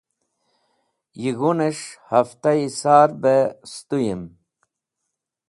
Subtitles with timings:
[1.21, 3.39] Yig̃hunẽs̃h heftaẽ sar bẽ
[3.71, 4.21] sẽtũyẽm